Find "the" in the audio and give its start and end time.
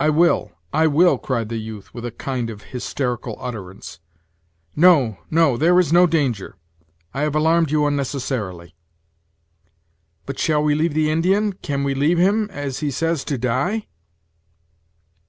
1.48-1.58, 10.94-11.08